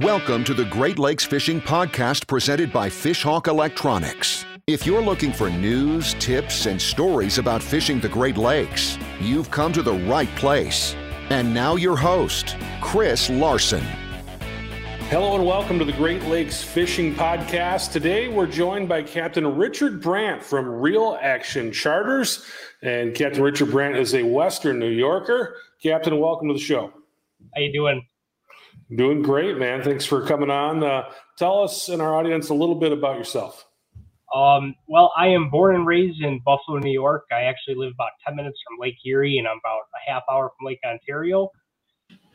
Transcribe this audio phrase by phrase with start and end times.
[0.00, 4.44] Welcome to the Great Lakes Fishing Podcast presented by Fishhawk Electronics.
[4.66, 9.72] If you're looking for news, tips, and stories about fishing the Great Lakes, you've come
[9.72, 10.96] to the right place.
[11.30, 13.84] And now, your host, Chris Larson.
[15.10, 17.92] Hello and welcome to the Great Lakes Fishing Podcast.
[17.92, 22.44] Today we're joined by Captain Richard Brant from Reel Action Charters.
[22.82, 25.54] And Captain Richard Brant is a Western New Yorker.
[25.80, 26.92] Captain, welcome to the show.
[27.54, 28.04] How you doing?
[28.94, 29.82] Doing great, man.
[29.82, 30.82] Thanks for coming on.
[30.82, 33.66] Uh, tell us and our audience a little bit about yourself.
[34.34, 37.24] Um, well, I am born and raised in Buffalo, New York.
[37.32, 40.50] I actually live about 10 minutes from Lake Erie, and I'm about a half hour
[40.58, 41.50] from Lake Ontario.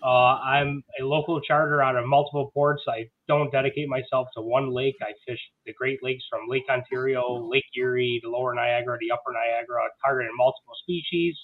[0.02, 2.84] Uh, I'm a local charter out of multiple ports.
[2.88, 4.96] I don't dedicate myself to one lake.
[5.02, 9.34] I fish the Great Lakes from Lake Ontario, Lake Erie, the Lower Niagara, the Upper
[9.34, 11.38] Niagara, targeting multiple species.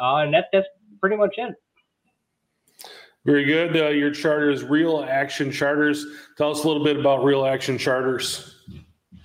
[0.00, 0.66] Uh, and that, that's
[1.00, 1.54] pretty much it.
[3.24, 3.74] Very good.
[3.74, 6.04] Uh, your charter is Reel Action Charters.
[6.36, 8.54] Tell us a little bit about Reel Action Charters.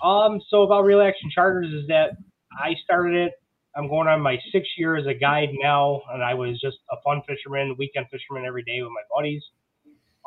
[0.02, 2.12] Um, so about Reel Action Charters is that
[2.58, 3.34] I started it.
[3.76, 6.96] I'm going on my sixth year as a guide now, and I was just a
[7.04, 9.44] fun fisherman, weekend fisherman every day with my buddies.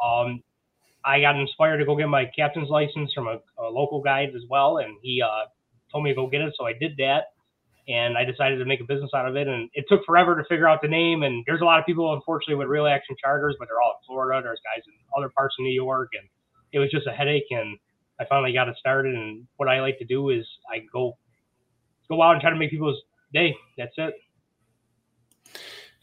[0.04, 0.42] Um,
[1.04, 4.42] I got inspired to go get my captain's license from a, a local guide as
[4.50, 5.46] well, and he uh,
[5.90, 7.32] told me to go get it, so I did that
[7.88, 9.48] and I decided to make a business out of it.
[9.48, 11.22] And it took forever to figure out the name.
[11.22, 14.06] And there's a lot of people, unfortunately, with reel action charters, but they're all in
[14.06, 14.40] Florida.
[14.42, 16.28] There's guys in other parts of New York, and
[16.72, 17.46] it was just a headache.
[17.50, 17.76] And
[18.20, 19.14] I finally got it started.
[19.14, 21.16] And what I like to do is I go
[22.08, 23.00] go out and try to make people's
[23.32, 23.54] day.
[23.76, 24.14] That's it.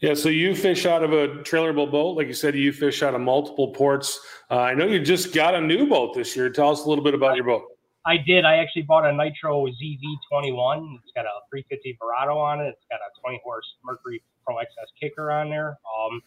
[0.00, 2.54] Yeah, so you fish out of a trailerable boat, like you said.
[2.54, 4.18] You fish out of multiple ports.
[4.50, 6.48] Uh, I know you just got a new boat this year.
[6.48, 7.64] Tell us a little bit about your boat.
[8.06, 8.44] I did.
[8.44, 10.96] I actually bought a Nitro ZV21.
[11.02, 12.68] It's got a 350 Verado on it.
[12.68, 15.78] It's got a 20 horse Mercury Pro XS kicker on there.
[15.84, 16.22] Um,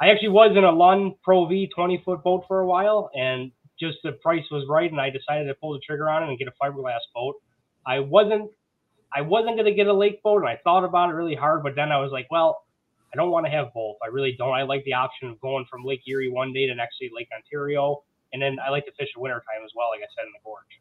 [0.00, 3.52] I actually was in a Lund Pro V 20 foot boat for a while, and
[3.78, 6.38] just the price was right, and I decided to pull the trigger on it and
[6.38, 7.34] get a fiberglass boat.
[7.86, 8.50] I wasn't,
[9.14, 11.76] I wasn't gonna get a lake boat, and I thought about it really hard, but
[11.76, 12.64] then I was like, well,
[13.12, 13.96] I don't want to have both.
[14.02, 14.54] I really don't.
[14.54, 17.28] I like the option of going from Lake Erie one day to next day Lake
[17.36, 18.02] Ontario,
[18.32, 20.40] and then I like to fish in wintertime as well, like I said in the
[20.44, 20.80] gorge.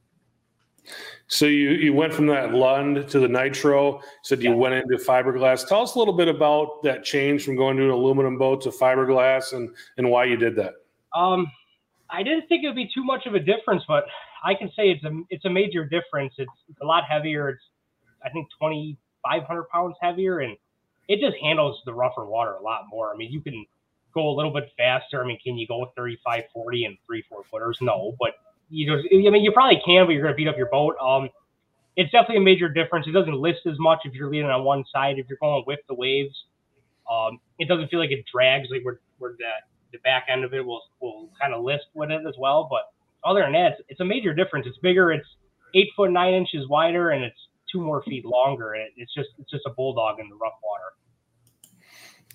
[1.27, 4.01] So you you went from that Lund to the Nitro.
[4.23, 4.55] Said you yeah.
[4.55, 5.67] went into fiberglass.
[5.67, 8.69] Tell us a little bit about that change from going to an aluminum boat to
[8.69, 10.73] fiberglass and and why you did that.
[11.15, 11.51] Um,
[12.09, 14.05] I didn't think it would be too much of a difference, but
[14.43, 16.33] I can say it's a it's a major difference.
[16.37, 17.49] It's, it's a lot heavier.
[17.49, 17.63] It's
[18.25, 20.57] I think twenty five hundred pounds heavier, and
[21.07, 23.13] it just handles the rougher water a lot more.
[23.13, 23.65] I mean, you can
[24.13, 25.23] go a little bit faster.
[25.23, 27.77] I mean, can you go 35, 40 and three, four footers?
[27.81, 28.33] No, but
[28.69, 30.95] you know, I mean, you probably can, but you're going to beat up your boat.
[31.01, 31.29] Um,
[31.95, 33.07] it's definitely a major difference.
[33.07, 35.17] It doesn't list as much if you're leaning on one side.
[35.17, 36.35] If you're going with the waves,
[37.11, 39.49] um, it doesn't feel like it drags like where, where the,
[39.91, 42.67] the back end of it will will kind of list with it as well.
[42.69, 42.83] But
[43.27, 44.67] other than that, it's, it's, a major difference.
[44.67, 45.11] It's bigger.
[45.11, 45.27] It's
[45.75, 47.39] eight foot nine inches wider, and it's
[47.71, 48.73] two more feet longer.
[48.73, 50.93] And it, it's just it's just a bulldog in the rough water.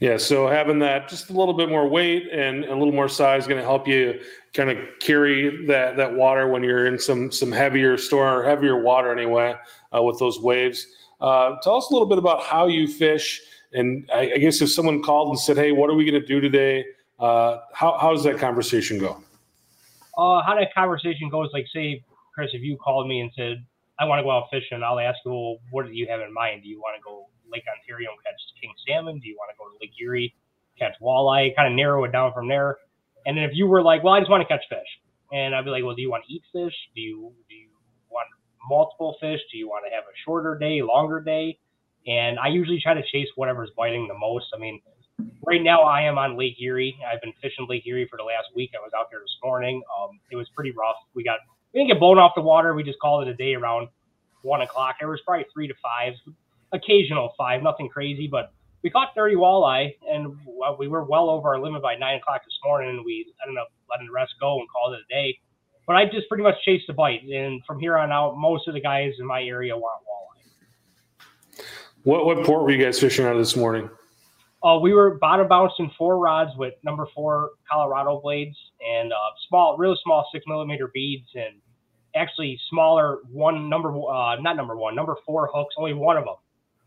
[0.01, 3.43] Yeah, so having that just a little bit more weight and a little more size
[3.43, 4.21] is going to help you
[4.53, 8.81] kind of carry that that water when you're in some some heavier storm or heavier
[8.81, 9.55] water anyway
[9.95, 10.87] uh, with those waves.
[11.21, 13.41] Uh, tell us a little bit about how you fish,
[13.73, 16.27] and I, I guess if someone called and said, "Hey, what are we going to
[16.27, 16.85] do today?"
[17.21, 19.23] Uh, how how does that conversation go?
[20.19, 22.05] Uh, how that conversation goes, like say,
[22.35, 23.65] Chris, if you called me and said,
[23.99, 26.33] "I want to go out fishing," I'll ask you, "Well, what do you have in
[26.33, 26.63] mind?
[26.63, 29.21] Do you want to go Lake Ontario and catch king salmon?
[29.21, 30.35] Do you want to go to Lake Erie,
[30.79, 31.55] catch walleye?
[31.55, 32.79] Kind of narrow it down from there.
[33.27, 34.89] And then if you were like, well, I just want to catch fish,
[35.33, 36.75] and I'd be like, well, do you want to eat fish?
[36.95, 37.69] Do you do you
[38.11, 38.29] want
[38.69, 39.41] multiple fish?
[39.53, 41.59] Do you want to have a shorter day, longer day?
[42.07, 44.47] And I usually try to chase whatever's biting the most.
[44.55, 44.81] I mean,
[45.47, 46.95] right now I am on Lake Erie.
[47.01, 48.73] I've been fishing Lake Erie for the last week.
[48.77, 49.83] I was out there this morning.
[49.89, 50.97] Um, it was pretty rough.
[51.15, 51.39] We got
[51.75, 52.73] we didn't get blown off the water.
[52.73, 53.89] We just called it a day around
[54.43, 54.97] one o'clock.
[55.01, 56.15] There was probably three to five
[56.73, 58.53] occasional five, nothing crazy, but
[58.83, 60.37] we caught 30 walleye and
[60.79, 62.91] we were well over our limit by nine o'clock this morning.
[62.91, 65.39] And we ended up letting the rest go and called it a day.
[65.87, 67.23] But I just pretty much chased the bite.
[67.25, 71.65] And from here on out, most of the guys in my area want walleye.
[72.05, 73.89] What, what port were you guys fishing out of this morning?
[74.63, 78.57] Uh, we were bottom bouncing four rods with number four Colorado blades
[78.87, 79.17] and uh,
[79.49, 81.61] small, really small six millimeter beads and
[82.15, 86.37] actually smaller one number, uh, not number one, number four hooks, only one of them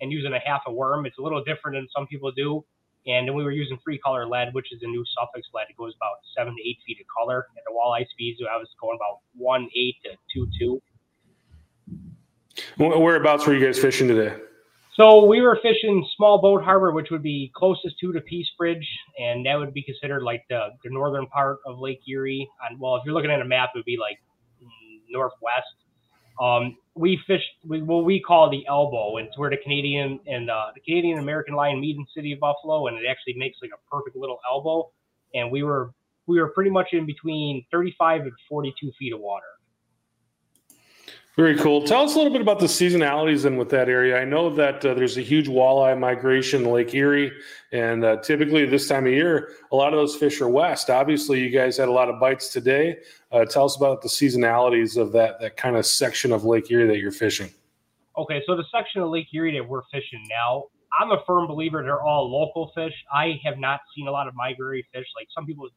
[0.01, 1.05] and using a half a worm.
[1.05, 2.63] It's a little different than some people do.
[3.05, 5.67] And then we were using free color lead, which is a new Sufix lead.
[5.69, 8.39] It goes about seven to eight feet of color at the walleye speeds.
[8.41, 10.81] I was going about one eight to two two.
[12.77, 14.35] Whereabouts were you guys fishing today?
[14.95, 18.85] So we were fishing Small Boat Harbor, which would be closest to the Peace Bridge,
[19.19, 22.49] and that would be considered like the, the northern part of Lake Erie.
[22.67, 24.17] And well, if you're looking at a map, it would be like
[25.09, 25.75] northwest.
[26.41, 30.49] Um, we fished we, what we call the elbow, and it's where the Canadian and
[30.49, 33.71] uh, the Canadian American line meet in city of Buffalo, and it actually makes like
[33.73, 34.91] a perfect little elbow.
[35.33, 35.91] And we were
[36.27, 39.45] we were pretty much in between 35 and 42 feet of water.
[41.37, 41.83] Very cool.
[41.83, 44.19] Tell us a little bit about the seasonalities and with that area.
[44.19, 47.31] I know that uh, there's a huge walleye migration in Lake Erie,
[47.71, 50.89] and uh, typically this time of year, a lot of those fish are west.
[50.89, 52.97] Obviously, you guys had a lot of bites today.
[53.31, 56.87] Uh, tell us about the seasonalities of that that kind of section of Lake Erie
[56.87, 57.51] that you're fishing.
[58.17, 60.63] Okay, so the section of Lake Erie that we're fishing now,
[60.99, 62.93] I'm a firm believer they're all local fish.
[63.13, 65.05] I have not seen a lot of migratory fish.
[65.15, 65.69] Like some people,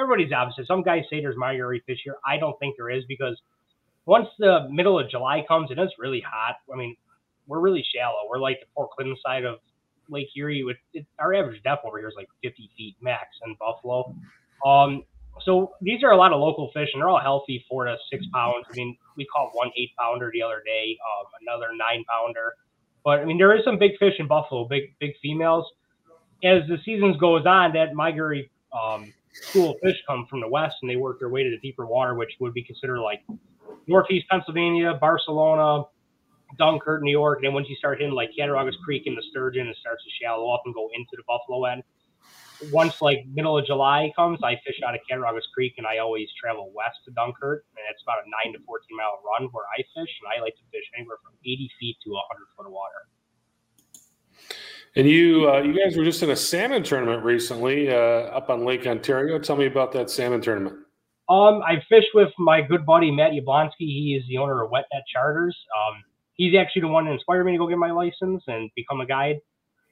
[0.00, 0.66] everybody's opposite.
[0.66, 2.16] Some guys say there's migratory fish here.
[2.26, 3.40] I don't think there is because–
[4.06, 6.96] once the middle of July comes and it's really hot, I mean,
[7.46, 8.28] we're really shallow.
[8.28, 9.58] We're like the Port Clinton side of
[10.08, 10.62] Lake Erie.
[10.62, 14.14] With it, our average depth over here is like 50 feet max in Buffalo.
[14.64, 15.04] Um,
[15.42, 18.24] so these are a lot of local fish, and they're all healthy, four to six
[18.32, 18.64] pounds.
[18.70, 22.54] I mean, we caught one eight pounder the other day, um, another nine pounder.
[23.04, 25.66] But I mean, there is some big fish in Buffalo, big big females.
[26.44, 30.76] As the seasons goes on, that migratory um, school of fish come from the west,
[30.82, 33.22] and they work their way to the deeper water, which would be considered like
[33.86, 35.84] Northeast Pennsylvania, Barcelona,
[36.58, 37.38] Dunkirk, New York.
[37.38, 40.10] And then once you start hitting like Cattaraugus Creek and the Sturgeon, it starts to
[40.22, 41.82] shallow up and go into the Buffalo end.
[42.72, 46.28] Once like middle of July comes, I fish out of Cattaraugus Creek and I always
[46.40, 47.64] travel west to Dunkirk.
[47.76, 50.12] And it's about a nine to 14 mile run where I fish.
[50.22, 53.08] And I like to fish anywhere from 80 feet to 100 foot of water.
[54.96, 58.64] And you, uh, you guys were just in a salmon tournament recently uh, up on
[58.64, 59.38] Lake Ontario.
[59.38, 60.85] Tell me about that salmon tournament.
[61.28, 63.72] Um, I fished with my good buddy Matt Yablonsky.
[63.80, 65.56] He is the owner of WetNet Charters.
[65.76, 66.02] Um,
[66.34, 69.06] he's actually the one that inspired me to go get my license and become a
[69.06, 69.36] guide.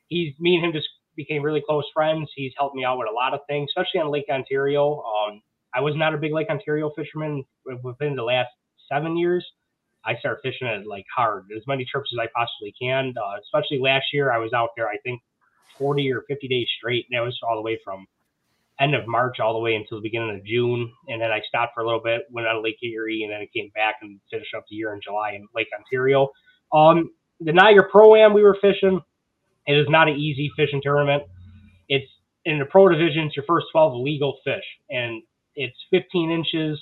[0.08, 0.86] He's me and him just
[1.16, 2.30] became really close friends.
[2.36, 5.02] He's helped me out with a lot of things, especially on Lake Ontario.
[5.02, 5.42] Um,
[5.74, 7.44] I was not a big Lake Ontario fisherman
[7.82, 8.50] within the last
[8.92, 9.44] seven years.
[10.04, 13.14] I started fishing it like hard, as many trips as I possibly can.
[13.16, 15.20] Uh, especially last year, I was out there, I think,
[15.78, 18.06] 40 or 50 days straight, and that was all the way from
[18.80, 20.90] end of March all the way until the beginning of June.
[21.08, 23.48] And then I stopped for a little bit, went on Lake Erie, and then I
[23.54, 26.30] came back and finished up the year in July in Lake Ontario.
[26.72, 27.10] Um,
[27.40, 29.00] the Niagara Pro Am we were fishing,
[29.66, 31.22] it is not an easy fishing tournament.
[31.88, 32.10] It's
[32.44, 35.22] in the pro division, it's your first 12 legal fish, and
[35.54, 36.80] it's 15 inches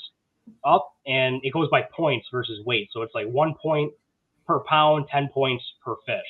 [0.65, 2.89] up, and it goes by points versus weight.
[2.93, 3.93] So it's like one point
[4.47, 6.27] per pound, 10 points per fish.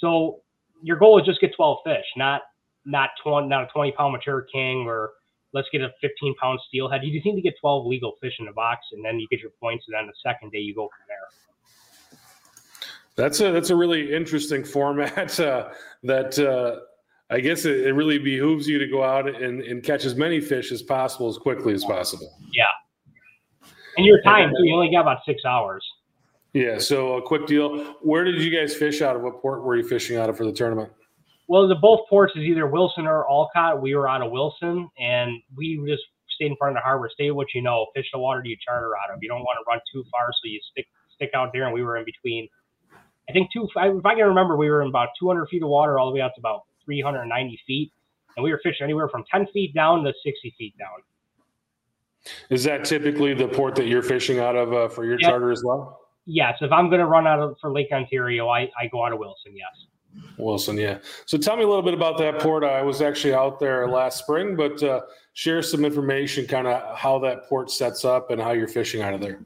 [0.00, 0.40] So
[0.82, 2.42] your goal is just get 12 fish, not
[2.84, 5.12] not 20, not a 20 pound mature king or
[5.52, 7.02] let's get a 15 pound steelhead.
[7.04, 9.40] You just need to get 12 legal fish in the box and then you get
[9.40, 9.84] your points.
[9.88, 12.18] And then the second day you go from there.
[13.14, 15.68] That's a, that's a really interesting format uh,
[16.02, 16.80] that, uh,
[17.30, 20.40] I guess it, it, really behooves you to go out and, and catch as many
[20.40, 22.30] fish as possible as quickly as possible.
[22.52, 22.64] Yeah.
[23.96, 25.86] And your time, too, you only got about six hours.
[26.52, 26.78] Yeah.
[26.78, 27.84] So a quick deal.
[28.02, 29.22] Where did you guys fish out of?
[29.22, 30.92] What port were you fishing out of for the tournament?
[31.48, 33.82] Well, the both ports is either Wilson or Olcott.
[33.82, 36.02] We were out of Wilson, and we just
[36.34, 37.10] stayed in front of the harbor.
[37.12, 37.86] Stay what you know.
[37.94, 39.22] Fish the water you charter out of.
[39.22, 41.64] You don't want to run too far, so you stick stick out there.
[41.64, 42.48] And we were in between.
[43.28, 43.68] I think two.
[43.74, 46.20] If I can remember, we were in about 200 feet of water all the way
[46.20, 47.92] out to about 390 feet,
[48.36, 51.02] and we were fishing anywhere from 10 feet down to 60 feet down.
[52.50, 55.62] Is that typically the port that you're fishing out of uh, for your charter as
[55.64, 56.00] well?
[56.24, 56.56] Yes.
[56.60, 59.18] If I'm going to run out of for Lake Ontario, I, I go out of
[59.18, 59.56] Wilson.
[59.56, 59.86] Yes.
[60.38, 60.98] Wilson, yeah.
[61.26, 62.64] So tell me a little bit about that port.
[62.64, 65.02] I was actually out there last spring, but uh,
[65.34, 69.14] share some information, kind of how that port sets up and how you're fishing out
[69.14, 69.44] of there.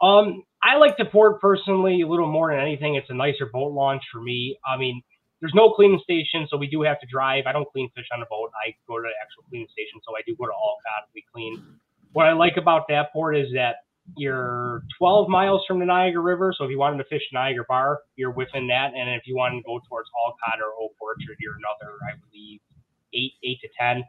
[0.00, 2.94] Um, I like the port personally a little more than anything.
[2.94, 4.58] It's a nicer boat launch for me.
[4.66, 5.02] I mean,
[5.40, 7.44] there's no cleaning station, so we do have to drive.
[7.46, 8.50] I don't clean fish on the boat.
[8.64, 11.08] I go to the actual cleaning station, so I do go to Olcott.
[11.14, 11.64] We clean.
[12.12, 13.76] What I like about that port is that
[14.16, 16.54] you're 12 miles from the Niagara River.
[16.56, 18.92] So if you wanted to fish Niagara Bar, you're within that.
[18.94, 22.60] And if you want to go towards Olcott or Oak Orchard, you're another, I believe,
[23.14, 24.04] eight eight to ten.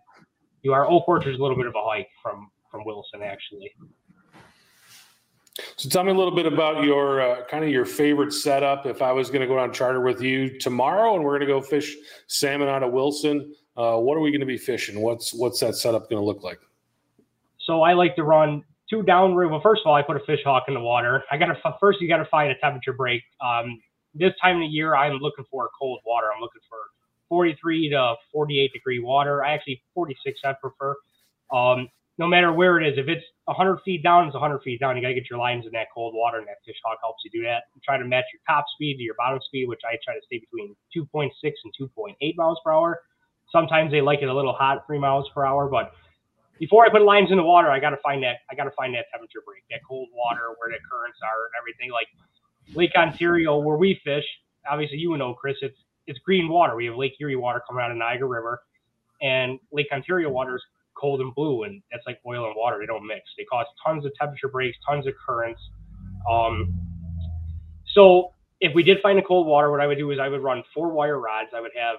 [0.61, 3.71] You are Oak Orchard is a little bit of a hike from from Wilson, actually.
[5.75, 8.85] So tell me a little bit about your uh, kind of your favorite setup.
[8.85, 11.53] If I was going to go on charter with you tomorrow, and we're going to
[11.53, 11.95] go fish
[12.27, 15.01] salmon out of Wilson, uh, what are we going to be fishing?
[15.01, 16.59] What's what's that setup going to look like?
[17.59, 19.51] So I like to run two downriver.
[19.51, 21.23] Well, first of all, I put a Fishhawk in the water.
[21.31, 23.21] I got to first you got to find a temperature break.
[23.43, 23.79] Um,
[24.13, 26.27] this time of the year, I'm looking for cold water.
[26.33, 26.77] I'm looking for
[27.29, 29.43] 43 to 48 degree water.
[29.43, 30.95] I actually 46 I prefer.
[31.51, 31.87] Um,
[32.19, 34.95] no matter where it is, if it's 100 feet down, it's 100 feet down.
[34.95, 37.23] You got to get your lines in that cold water, and that fish hawk helps
[37.25, 37.63] you do that.
[37.73, 40.21] You try to match your top speed to your bottom speed, which I try to
[40.25, 43.01] stay between 2.6 and 2.8 miles per hour.
[43.51, 45.91] Sometimes they like it a little hot, three miles per hour, but
[46.63, 48.71] before I put lines in the water, I got to find that I got to
[48.71, 51.91] find that temperature break, that cold water where the currents are and everything.
[51.91, 52.07] Like
[52.73, 54.23] Lake Ontario, where we fish,
[54.71, 55.75] obviously you know, Chris, it's
[56.07, 56.77] it's green water.
[56.77, 58.61] We have Lake Erie water coming out of Niagara River,
[59.21, 60.63] and Lake Ontario water is
[60.95, 62.77] cold and blue, and that's like oil and water.
[62.79, 63.23] They don't mix.
[63.37, 65.59] They cause tons of temperature breaks, tons of currents.
[66.31, 66.73] Um,
[67.93, 70.41] so if we did find a cold water, what I would do is I would
[70.41, 71.49] run four wire rods.
[71.53, 71.97] I would have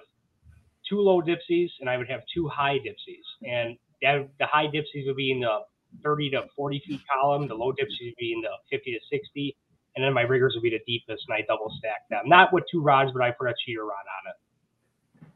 [0.89, 3.25] two low dipsies and I would have two high dipsies.
[3.47, 5.59] And that, the high dipsies would be in the
[6.03, 7.47] 30 to 40 feet column.
[7.47, 9.57] The low dipsies would be in the 50 to 60.
[9.95, 12.23] And then my riggers would be the deepest and I double stack them.
[12.25, 15.27] Not with two rods, but I put a cheater rod on it.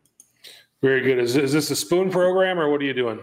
[0.81, 1.19] Very good.
[1.19, 3.19] Is, is this a spoon program or what are you doing?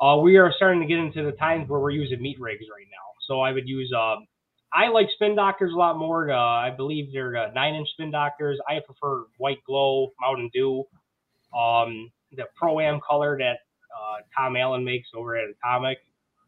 [0.00, 2.86] Uh, we are starting to get into the times where we're using meat rigs right
[2.90, 2.96] now.
[3.28, 4.26] So I would use, um,
[4.72, 6.30] I like spin doctors a lot more.
[6.32, 8.58] I believe they're uh, nine inch spin doctors.
[8.68, 10.84] I prefer white glow, Mountain Dew,
[11.56, 13.58] um, the Pro Am color that
[13.94, 15.98] uh, Tom Allen makes over at Atomic.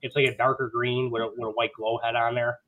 [0.02, 2.58] It's like a darker green with a, with a white glow head on there.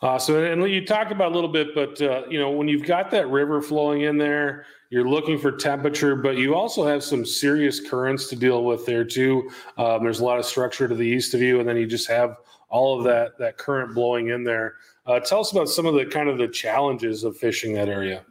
[0.00, 0.36] Awesome.
[0.36, 3.28] And you talked about a little bit, but uh, you know, when you've got that
[3.28, 8.28] river flowing in there, you're looking for temperature, but you also have some serious currents
[8.28, 9.50] to deal with there too.
[9.76, 12.08] Um, there's a lot of structure to the east of you, and then you just
[12.08, 12.36] have
[12.70, 14.76] all of that that current blowing in there.
[15.04, 18.24] Uh, tell us about some of the kind of the challenges of fishing that area.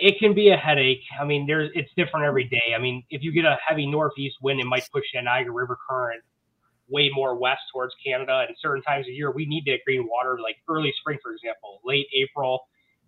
[0.00, 1.02] It can be a headache.
[1.20, 2.74] I mean, there's it's different every day.
[2.74, 5.78] I mean, if you get a heavy northeast wind, it might push the Niagara River
[5.88, 6.22] current
[6.88, 8.44] way more west towards Canada.
[8.48, 11.80] And certain times of year, we need that green water, like early spring, for example,
[11.84, 12.60] late April,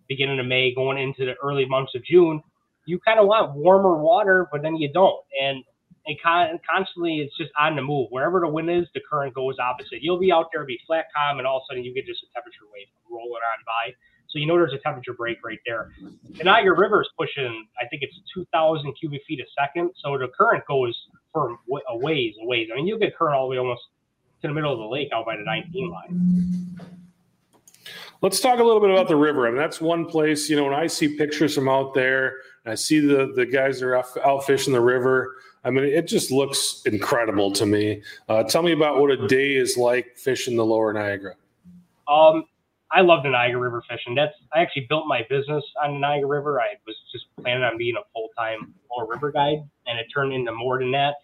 [0.07, 2.41] beginning of May, going into the early months of June.
[2.85, 5.19] You kind of want warmer water, but then you don't.
[5.41, 5.63] And
[6.05, 8.07] and con- constantly it's just on the move.
[8.11, 10.01] Wherever the wind is, the current goes opposite.
[10.01, 12.23] You'll be out there, be flat calm, and all of a sudden you get just
[12.23, 13.93] a temperature wave rolling on by.
[14.33, 15.91] So you know there's a temperature break right there.
[16.37, 19.91] The Niagara River is pushing, I think it's 2,000 cubic feet a second.
[20.03, 20.97] So the current goes
[21.31, 21.55] for
[21.87, 22.69] a ways, a ways.
[22.73, 23.83] I mean, you get current all the way almost
[24.41, 26.79] to the middle of the lake out by the 19 line.
[28.21, 29.45] Let's talk a little bit about the river.
[29.45, 32.73] I mean, that's one place, you know, when I see pictures from out there, I
[32.73, 35.35] see the, the guys that are out, out fishing the river.
[35.63, 38.01] I mean, it just looks incredible to me.
[38.27, 41.35] Uh, tell me about what a day is like fishing the lower Niagara.
[42.07, 42.45] Um,
[42.93, 44.13] I love the Niagara River fishing.
[44.13, 46.61] That's I actually built my business on the Niagara River.
[46.61, 50.31] I was just planning on being a full time lower river guide, and it turned
[50.31, 51.15] into more than that.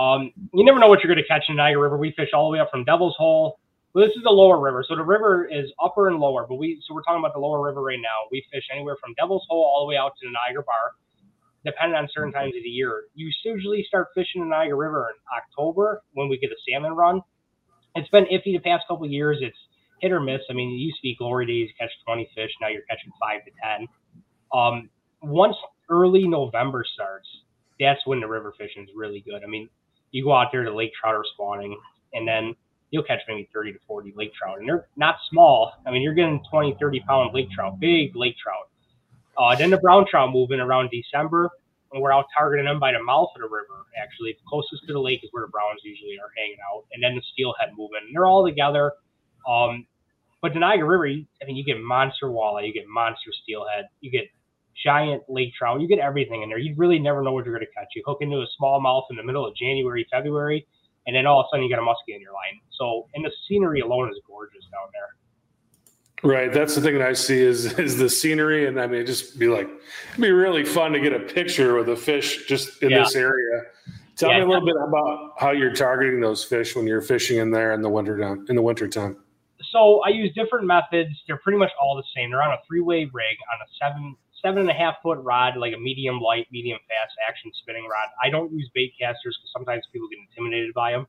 [0.00, 1.98] Um, you never know what you're going to catch in the Niagara River.
[1.98, 3.60] We fish all the way up from Devil's Hole.
[3.92, 6.46] Well, this is the lower river, so the river is upper and lower.
[6.48, 8.26] But we so we're talking about the lower river right now.
[8.32, 10.96] We fish anywhere from Devil's Hole all the way out to the Niagara Bar,
[11.64, 13.04] depending on certain times of the year.
[13.14, 17.20] You usually start fishing the Niagara River in October when we get a salmon run.
[17.94, 19.38] It's been iffy the past couple years.
[19.40, 19.56] It's
[20.04, 20.42] hit or miss.
[20.50, 22.50] I mean, it used to be glory days, catch 20 fish.
[22.60, 23.88] Now you're catching five to 10.
[24.52, 24.90] Um,
[25.22, 25.56] once
[25.88, 27.26] early November starts,
[27.80, 29.42] that's when the river fishing is really good.
[29.42, 29.68] I mean,
[30.10, 31.76] you go out there, the lake trout are spawning,
[32.12, 32.54] and then
[32.90, 34.58] you'll catch maybe 30 to 40 lake trout.
[34.58, 35.72] And they're not small.
[35.86, 38.68] I mean, you're getting 20, 30 pound lake trout, big lake trout.
[39.36, 41.50] Uh, then the brown trout move in around December,
[41.92, 43.86] and we're out targeting them by the mouth of the river.
[44.00, 47.16] Actually, closest to the lake is where the browns usually are hanging out, and then
[47.16, 48.00] the steelhead moving.
[48.06, 48.92] And they're all together.
[49.48, 49.86] Um,
[50.44, 54.10] but the Niagara River, I mean, you get monster walleye, you get monster steelhead, you
[54.10, 54.24] get
[54.84, 56.58] giant lake trout, you get everything in there.
[56.58, 57.86] You really never know what you're going to catch.
[57.96, 60.66] You hook into a smallmouth in the middle of January, February,
[61.06, 62.60] and then all of a sudden you got a muskie in your line.
[62.78, 66.30] So, and the scenery alone is gorgeous down there.
[66.30, 69.38] Right, that's the thing that I see is is the scenery, and I mean, just
[69.38, 69.70] be like,
[70.10, 72.98] it'd be really fun to get a picture with a fish just in yeah.
[72.98, 73.62] this area.
[74.16, 77.38] Tell yeah, me a little bit about how you're targeting those fish when you're fishing
[77.38, 78.44] in there in the winter time.
[78.50, 79.16] In the winter time
[79.74, 81.10] so I use different methods.
[81.26, 82.30] They're pretty much all the same.
[82.30, 85.74] They're on a three-way rig on a seven seven and a half foot rod, like
[85.74, 88.06] a medium light, medium fast action spinning rod.
[88.22, 91.08] I don't use bait casters because sometimes people get intimidated by them.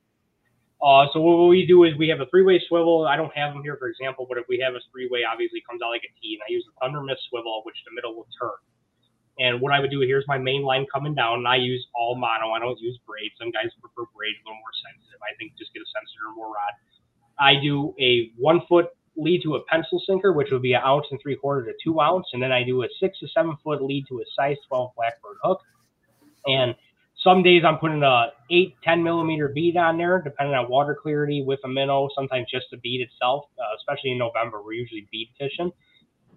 [0.81, 3.07] Uh, so what we do is we have a three-way swivel.
[3.07, 5.67] I don't have them here, for example, but if we have a three-way, obviously it
[5.67, 8.15] comes out like a T, and I use a Thunder Mist swivel, which the middle
[8.15, 8.55] will turn.
[9.36, 12.15] And what I would do here's my main line coming down, and I use all
[12.15, 12.55] mono.
[12.55, 13.36] I don't use braid.
[13.36, 15.19] Some guys prefer braid, a little more sensitive.
[15.19, 16.72] I think just get a sensitive or more rod.
[17.39, 18.88] I do a one foot
[19.18, 22.00] lead to a pencil sinker, which would be an ounce and three quarter to two
[22.01, 24.92] ounce, and then I do a six to seven foot lead to a size 12
[24.96, 25.62] blackbird hook.
[26.46, 26.75] And
[27.24, 31.44] some days I'm putting a eight, 10 millimeter bead on there, depending on water clarity
[31.44, 35.30] with a minnow, sometimes just the bead itself, uh, especially in November, we're usually bead
[35.39, 35.72] fishing.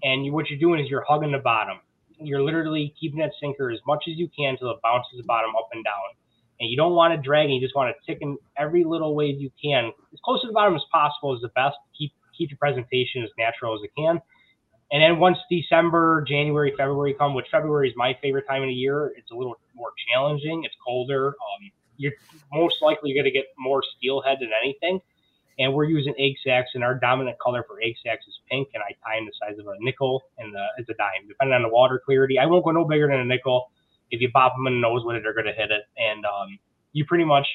[0.03, 1.79] And you, what you're doing is you're hugging the bottom.
[2.21, 5.51] You're literally keeping that sinker as much as you can until it bounces the bottom
[5.57, 5.95] up and down.
[6.61, 9.15] And you don't want to drag, and you just want to tick in every little
[9.15, 11.77] wave you can, as close to the bottom as possible is the best.
[11.97, 14.21] Keep keep your presentation as natural as it can.
[14.91, 18.73] And then once December, January, February come, which February is my favorite time of the
[18.73, 20.65] year, it's a little more challenging.
[20.65, 21.29] It's colder.
[21.29, 22.13] Um, you're
[22.53, 25.01] most likely going to get more steelhead than anything.
[25.59, 28.83] And we're using egg sacks, and our dominant color for egg sacks is pink, and
[28.83, 31.63] I tie in the size of a nickel and the, it's a dime, depending on
[31.63, 32.39] the water clarity.
[32.39, 33.71] I won't go no bigger than a nickel.
[34.11, 35.83] If you pop them in the nose with it, they're going to hit it.
[35.97, 36.59] And um,
[36.93, 37.47] you pretty much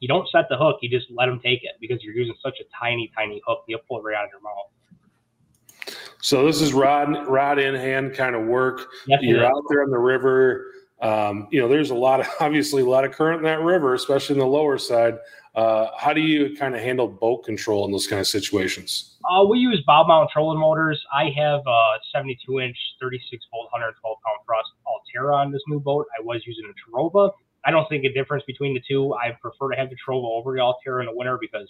[0.00, 2.58] you don't set the hook, you just let them take it because you're using such
[2.58, 3.64] a tiny, tiny hook.
[3.68, 5.96] You'll pull it right out of your mouth.
[6.22, 8.88] So this is rod rod in hand kind of work.
[9.06, 10.72] Yes, you're out there on the river.
[11.00, 13.94] Um, you know, there's a lot of obviously a lot of current in that river,
[13.94, 15.18] especially in the lower side.
[15.54, 19.16] Uh, how do you kind of handle boat control in those kind of situations?
[19.28, 21.02] Uh, we use bow mount trolling motors.
[21.12, 24.69] I have a 72 inch, 36 volt, 112 pound thrust
[25.14, 26.06] Ulterra on this new boat.
[26.18, 27.32] I was using a Terrova.
[27.64, 29.14] I don't think a difference between the two.
[29.14, 31.68] I prefer to have the Terrova over the Ulterra in the winter because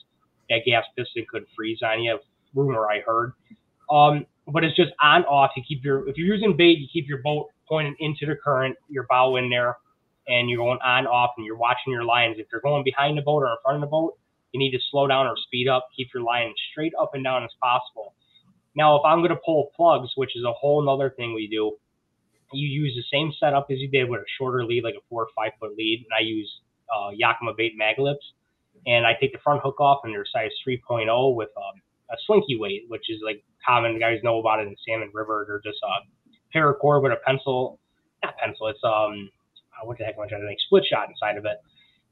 [0.48, 2.18] that gas piston could freeze on you.
[2.54, 3.32] Rumor I heard.
[3.90, 5.52] Um, but it's just on off.
[5.56, 8.76] You keep your if you're using bait, you keep your boat pointing into the current,
[8.88, 9.76] your bow in there,
[10.28, 12.36] and you're going on off, and you're watching your lines.
[12.38, 14.16] If you're going behind the boat or in front of the boat,
[14.52, 15.88] you need to slow down or speed up.
[15.96, 18.14] Keep your line straight up and down as possible.
[18.74, 21.76] Now, if I'm going to pull plugs, which is a whole nother thing we do,
[22.52, 25.24] you use the same setup as you did with a shorter lead, like a four
[25.24, 26.04] or five foot lead.
[26.04, 26.50] And I use
[26.94, 28.24] uh, Yakima bait mag lips.
[28.86, 32.56] And I take the front hook off and they're size 3.0 with um, a slinky
[32.56, 33.98] weight, which is like common.
[33.98, 35.44] Guys know about it in Salmon River.
[35.46, 37.78] They're just a paracord with a pencil,
[38.24, 39.30] not pencil, it's, um,
[39.76, 40.60] uh, what the heck am I trying to think?
[40.66, 41.58] Split shot inside of it.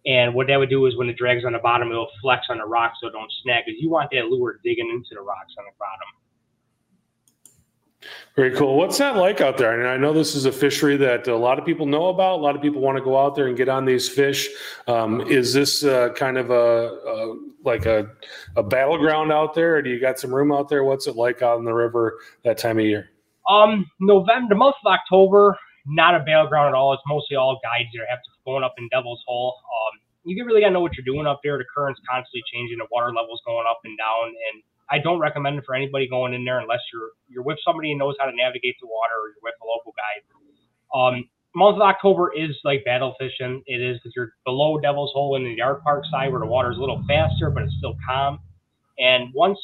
[0.06, 2.58] And what that would do is when the drag's on the bottom, it'll flex on
[2.58, 5.54] the rocks so it don't snag because you want that lure digging into the rocks
[5.58, 6.08] on the bottom.
[8.36, 8.76] Very cool.
[8.76, 9.78] What's that like out there?
[9.78, 12.38] And I know this is a fishery that a lot of people know about.
[12.38, 14.48] A lot of people want to go out there and get on these fish.
[14.86, 18.08] Um, is this uh, kind of a, a like a,
[18.56, 20.84] a, battleground out there, or do you got some room out there?
[20.84, 23.10] What's it like out in the river that time of year?
[23.48, 26.92] Um, November, the month of October, not a battleground at all.
[26.92, 29.54] It's mostly all guides that have to going up in Devil's Hole.
[29.58, 31.58] Um, you really got to know what you're doing up there.
[31.58, 32.78] The current's constantly changing.
[32.78, 36.34] The water level's going up and down, and I don't recommend it for anybody going
[36.34, 39.28] in there unless you're you're with somebody who knows how to navigate the water or
[39.28, 40.22] you're with a local guide.
[40.94, 43.62] Um, month of October is like battle fishing.
[43.66, 46.78] It is because you're below Devil's Hole in the Artpark side where the water is
[46.78, 48.38] a little faster, but it's still calm.
[48.98, 49.58] And once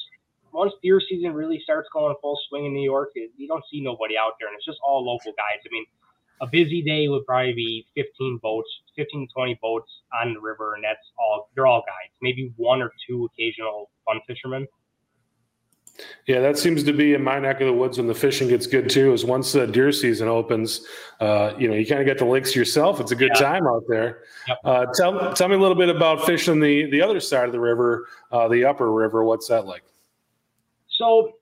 [0.53, 3.81] once deer season really starts going full swing in New York, it, you don't see
[3.81, 5.67] nobody out there, and it's just all local guides.
[5.67, 5.85] I mean,
[6.41, 9.91] a busy day would probably be 15 boats, 15 to 20 boats
[10.23, 11.51] on the river, and that's all.
[11.55, 12.15] They're all guides.
[12.23, 14.67] Maybe one or two occasional fun fishermen.
[16.27, 18.67] Yeah, that seems to be in my neck of the woods when the fishing gets
[18.67, 19.13] good too.
[19.13, 20.87] Is once the deer season opens,
[21.21, 22.99] uh, you know, you kind of get the lakes yourself.
[22.99, 23.41] It's a good yeah.
[23.41, 24.23] time out there.
[24.49, 24.59] Yep.
[24.65, 27.61] Uh, tell tell me a little bit about fishing the the other side of the
[27.61, 29.23] river, uh, the upper river.
[29.23, 29.83] What's that like?
[30.89, 31.33] So,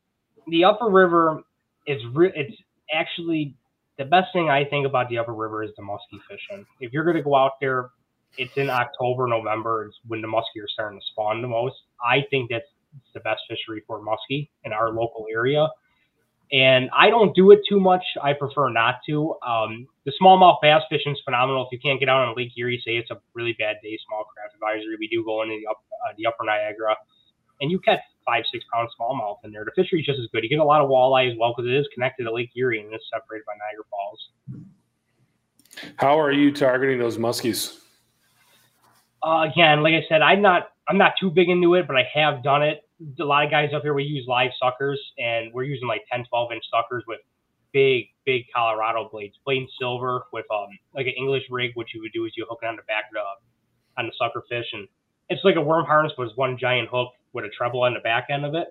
[0.49, 1.45] the upper river
[1.87, 2.57] is re- it's
[2.93, 3.55] actually
[3.99, 6.67] the best thing I think about the upper river is the muskie fishing.
[6.81, 7.91] If you're going to go out there,
[8.37, 11.77] it's in October, November, is when the muskie are starting to spawn the most.
[12.05, 15.69] I think that's it's the best fishery for muskie in our local area.
[16.53, 18.05] And I don't do it too much.
[18.23, 19.35] I prefer not to.
[19.47, 21.65] Um, the smallmouth bass fishing is phenomenal.
[21.65, 24.25] If you can't get out on Lake Erie, say it's a really bad day, small
[24.25, 26.95] craft advisory, we do go into the, up, uh, the upper Niagara,
[27.63, 29.65] and you catch five, six pound smallmouth in there.
[29.65, 30.43] The fishery is just as good.
[30.43, 32.81] You get a lot of walleye as well because it is connected to Lake Erie
[32.81, 34.29] and it's separated by Niagara Falls.
[35.97, 37.79] How are you targeting those muskies?
[39.23, 42.05] Uh, again, like I said, I'm not I'm not too big into it, but I
[42.15, 42.83] have done it.
[43.21, 46.25] A lot of guys up here we use live suckers, and we're using like 10,
[46.29, 47.21] 12 inch suckers with
[47.73, 51.73] big, big Colorado blades, plain silver with um like an English rig.
[51.75, 54.13] What you would do is you hook it on the back of the on the
[54.19, 54.87] sucker fish, and
[55.29, 58.01] it's like a worm harness, but it's one giant hook with a treble on the
[58.01, 58.69] back end of it,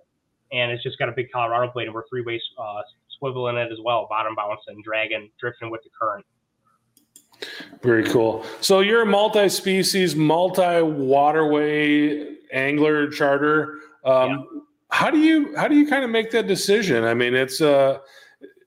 [0.52, 2.82] and it's just got a big Colorado blade, and we're three ways uh,
[3.24, 6.26] it as well, bottom bouncing, dragging, drifting with the current.
[7.82, 8.46] Very cool.
[8.62, 13.80] So you're a multi-species, multi-waterway angler charter.
[14.04, 14.44] Um, yeah.
[14.90, 17.06] How do you how do you kind of make that decision?
[17.06, 18.00] I mean, it's uh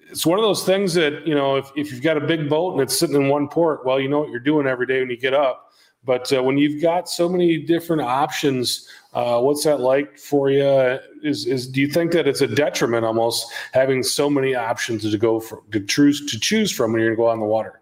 [0.09, 2.73] it's one of those things that you know if, if you've got a big boat
[2.73, 5.11] and it's sitting in one port, well, you know what you're doing every day when
[5.11, 5.65] you get up.
[6.05, 10.99] But uh, when you've got so many different options, uh, what's that like for you?
[11.23, 15.19] Is is do you think that it's a detriment almost having so many options to
[15.19, 17.81] go from to choose to choose from when you're going to go on the water?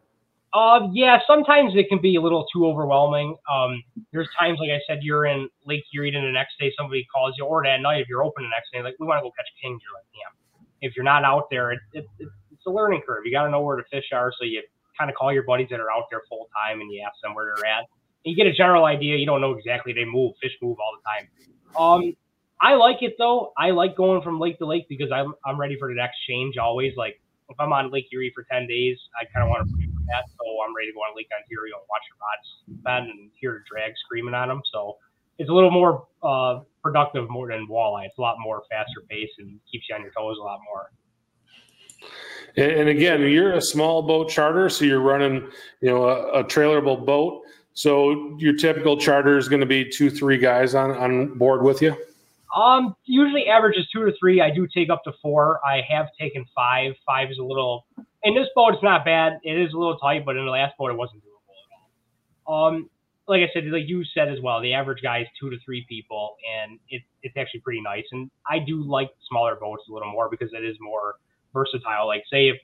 [0.55, 3.37] Uh, yeah, sometimes it can be a little too overwhelming.
[3.51, 7.07] Um, there's times, like I said, you're in Lake Erie, and the next day somebody
[7.15, 9.23] calls you, or that night if you're open the next day, like we want to
[9.23, 9.81] go catch kings.
[9.83, 10.67] You're like, damn.
[10.83, 13.23] If you're not out there, it, it, it, it's a learning curve.
[13.25, 14.62] You got to know where the fish are, so you
[14.99, 17.35] kind of call your buddies that are out there full time and you ask them
[17.35, 17.87] where they're at.
[18.25, 19.17] you get a general idea.
[19.17, 20.33] You don't know exactly they move.
[20.43, 21.29] Fish move all the time.
[21.79, 22.15] Um,
[22.61, 23.53] I like it though.
[23.57, 26.57] I like going from lake to lake because I'm I'm ready for the next change
[26.59, 26.93] always.
[26.97, 30.29] Like if I'm on Lake Erie for ten days, I kind of want to that.
[30.29, 32.46] So I'm ready to go on Lake Ontario and watch the rods
[32.85, 34.61] bend and hear the drag screaming on them.
[34.70, 35.01] So
[35.38, 38.07] it's a little more uh, productive more than walleye.
[38.07, 40.92] It's a lot more faster pace and keeps you on your toes a lot more.
[42.57, 45.48] And, again, you're a small boat charter, so you're running,
[45.81, 47.44] you know, a, a trailerable boat.
[47.72, 51.81] So your typical charter is going to be two, three guys on on board with
[51.81, 51.96] you.
[52.55, 54.42] Um, usually average is two to three.
[54.42, 55.61] I do take up to four.
[55.64, 56.92] I have taken five.
[57.07, 57.87] Five is a little.
[58.24, 59.38] In this boat, it's not bad.
[59.42, 62.66] It is a little tight, but in the last boat, it wasn't doable at all.
[62.66, 62.90] Um,
[63.28, 65.87] like I said, like you said as well, the average guy is two to three
[65.88, 68.04] people, and it, it's actually pretty nice.
[68.12, 71.14] And I do like smaller boats a little more because it is more
[71.52, 72.06] versatile.
[72.06, 72.56] Like, say if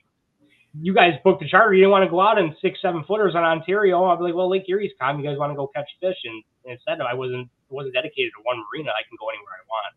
[0.79, 3.35] you guys booked a charter, you didn't want to go out in six, seven footers
[3.35, 5.19] on Ontario, I'd be like, well, Lake Erie's calm.
[5.19, 6.17] You guys want to go catch fish?
[6.25, 8.91] And, and instead, I wasn't wasn't dedicated to one marina.
[8.91, 9.93] I can go anywhere I want.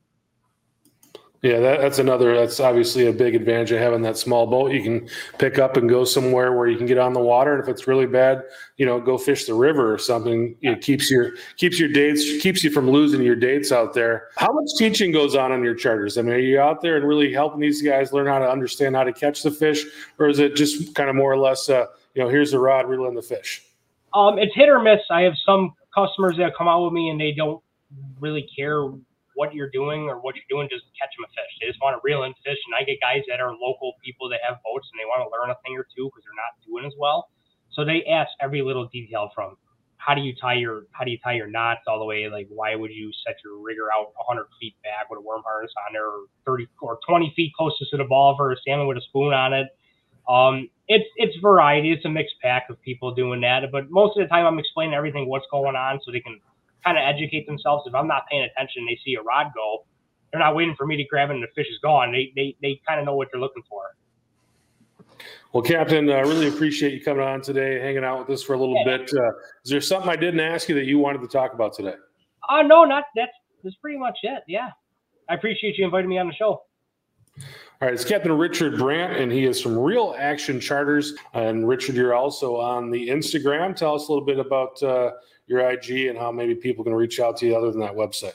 [1.43, 2.37] Yeah, that, that's another.
[2.37, 4.71] That's obviously a big advantage of having that small boat.
[4.71, 7.61] You can pick up and go somewhere where you can get on the water, and
[7.61, 8.45] if it's really bad,
[8.77, 10.55] you know, go fish the river or something.
[10.61, 14.29] It keeps your keeps your dates keeps you from losing your dates out there.
[14.37, 16.17] How much teaching goes on on your charters?
[16.17, 18.95] I mean, are you out there and really helping these guys learn how to understand
[18.95, 19.85] how to catch the fish,
[20.21, 22.89] or is it just kind of more or less, uh, you know, here's the rod,
[22.89, 23.63] reel in the fish?
[24.15, 25.01] Um, it's hit or miss.
[25.11, 27.61] I have some customers that come out with me and they don't
[28.21, 28.89] really care
[29.35, 31.53] what you're doing or what you're doing, just catch them a fish.
[31.61, 32.59] They just want to reel in fish.
[32.69, 35.31] And I get guys that are local people that have boats and they want to
[35.33, 37.31] learn a thing or two because they're not doing as well.
[37.73, 39.57] So they ask every little detail from
[40.05, 42.49] how do you tie your how do you tie your knots all the way like
[42.51, 45.93] why would you set your rigger out 100 feet back with a worm harness on
[45.93, 49.01] there or 30 or 20 feet closest to the ball for a salmon with a
[49.03, 49.69] spoon on it
[50.29, 54.25] um, it's it's variety it's a mixed pack of people doing that but most of
[54.25, 56.41] the time i'm explaining everything what's going on so they can
[56.85, 57.87] kind of educate themselves.
[57.87, 59.85] If I'm not paying attention, they see a rod go,
[60.33, 62.13] they're not waiting for me to grab it and the fish is gone.
[62.13, 63.83] They they they kind of know what they're looking for.
[65.53, 68.55] Well, Captain, I uh, really appreciate you coming on today, hanging out with us for
[68.55, 68.97] a little yeah.
[68.97, 69.13] bit.
[69.13, 69.29] Uh,
[69.65, 71.95] is there something I didn't ask you that you wanted to talk about today?
[72.49, 74.43] Uh, no, not that's that's pretty much it.
[74.49, 74.71] Yeah,
[75.29, 76.63] I appreciate you inviting me on the show.
[77.83, 81.15] All right, it's Captain Richard Brant, and he is from Reel Action Charters.
[81.35, 83.75] And Richard, you're also on the Instagram.
[83.75, 85.13] Tell us a little bit about uh,
[85.47, 88.35] your IG and how maybe people can reach out to you other than that website?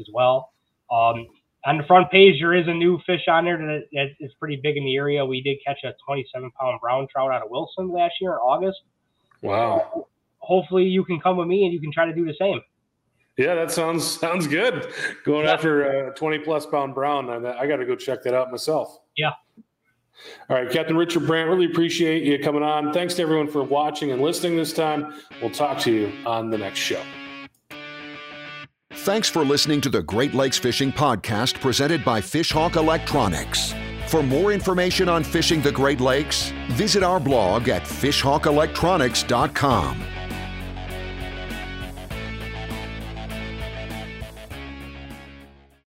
[0.00, 0.52] as well.
[0.90, 1.26] Um,
[1.64, 4.56] on the front page, there is a new fish on there that, that is pretty
[4.56, 5.24] big in the area.
[5.24, 8.80] We did catch a 27 pound brown trout out of Wilson last year in August.
[9.42, 10.06] Wow.
[10.38, 12.60] hopefully, you can come with me and you can try to do the same.
[13.36, 14.92] Yeah, that sounds sounds good.
[15.24, 15.52] Going yeah.
[15.52, 18.50] after uh, a 20 plus pound brown, I, I got to go check that out
[18.50, 18.98] myself.
[19.16, 19.30] Yeah.
[20.48, 22.92] All right, Captain Richard Brant, really appreciate you coming on.
[22.92, 25.14] Thanks to everyone for watching and listening this time.
[25.40, 27.02] We'll talk to you on the next show.
[29.02, 33.74] Thanks for listening to the Great Lakes Fishing Podcast presented by Fishhawk Electronics.
[34.06, 40.11] For more information on fishing the Great Lakes, visit our blog at fishhawkelectronics.com.